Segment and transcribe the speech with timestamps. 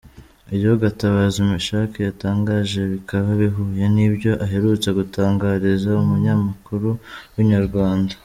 [0.53, 6.89] Ibyo Gatabazi Mechack yatangaje bikaba bihuye n’ibyo aherutse gutangariza umunyamakuru
[7.33, 8.13] wa Inyarwanda.